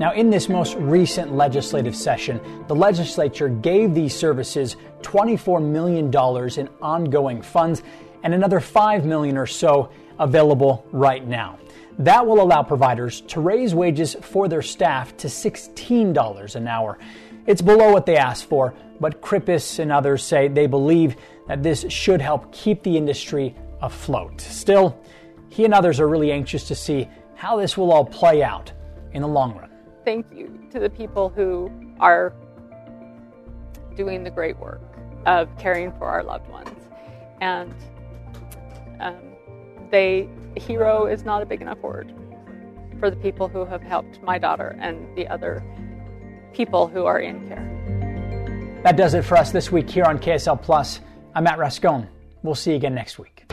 Now, 0.01 0.13
in 0.15 0.31
this 0.31 0.49
most 0.49 0.75
recent 0.77 1.37
legislative 1.37 1.95
session, 1.95 2.41
the 2.67 2.75
legislature 2.75 3.49
gave 3.49 3.95
these 3.95 4.15
services 4.17 4.77
$24 5.03 5.63
million 5.63 6.07
in 6.59 6.69
ongoing 6.83 7.43
funds 7.43 7.83
and 8.25 8.35
another 8.35 8.61
5 8.61 9.05
million 9.05 9.37
or 9.37 9.47
so 9.47 9.91
available 10.21 10.87
right 10.93 11.27
now. 11.27 11.59
That 11.99 12.25
will 12.25 12.41
allow 12.41 12.63
providers 12.63 13.21
to 13.23 13.41
raise 13.41 13.75
wages 13.75 14.17
for 14.23 14.47
their 14.49 14.63
staff 14.63 15.17
to 15.19 15.27
$16 15.27 16.57
an 16.57 16.69
hour. 16.69 16.99
It's 17.47 17.61
below 17.61 17.93
what 17.93 18.07
they 18.07 18.17
asked 18.17 18.47
for, 18.47 18.75
but 19.01 19.21
Crippes 19.21 19.81
and 19.81 19.91
others 19.91 20.23
say 20.23 20.47
they 20.47 20.67
believe 20.67 21.17
that 21.49 21.63
this 21.63 21.85
should 21.89 22.21
help 22.21 22.53
keep 22.53 22.83
the 22.83 22.97
industry 22.97 23.57
afloat. 23.83 24.41
Still, 24.41 24.99
he 25.49 25.65
and 25.65 25.75
others 25.75 25.99
are 25.99 26.09
really 26.09 26.31
anxious 26.31 26.69
to 26.69 26.75
see 26.75 27.09
how 27.35 27.57
this 27.57 27.77
will 27.77 27.91
all 27.91 28.05
play 28.05 28.43
out 28.43 28.73
in 29.13 29.23
the 29.23 29.29
long 29.29 29.57
run. 29.57 29.71
Thank 30.05 30.27
you 30.33 30.67
to 30.71 30.79
the 30.79 30.91
people 30.91 31.29
who 31.29 31.71
are 31.99 32.33
doing 33.97 34.23
the 34.23 34.31
great 34.31 34.59
work 34.59 34.81
of 35.27 35.49
caring 35.59 35.93
for 35.93 36.07
our 36.07 36.23
loved 36.23 36.49
ones. 36.49 36.71
And 37.41 37.75
um, 39.01 39.30
they, 39.91 40.29
hero 40.57 41.07
is 41.07 41.25
not 41.25 41.43
a 41.43 41.47
big 41.47 41.61
enough 41.61 41.79
word 41.79 42.13
for 42.99 43.11
the 43.11 43.17
people 43.17 43.49
who 43.49 43.65
have 43.65 43.83
helped 43.83 44.23
my 44.23 44.39
daughter 44.39 44.77
and 44.81 45.17
the 45.17 45.27
other 45.29 45.65
people 46.53 46.87
who 46.87 47.07
are 47.07 47.19
in 47.19 47.47
care. 47.49 48.81
That 48.83 48.97
does 48.97 49.15
it 49.15 49.23
for 49.25 49.37
us 49.37 49.53
this 49.53 49.71
week 49.71 49.89
here 49.89 50.05
on 50.05 50.19
KSL 50.19 50.61
Plus. 50.61 51.01
I'm 51.35 51.45
Matt 51.45 51.59
Rascon. 51.59 52.09
We'll 52.43 52.55
see 52.55 52.71
you 52.71 52.77
again 52.77 52.95
next 52.95 53.19
week. 53.19 53.45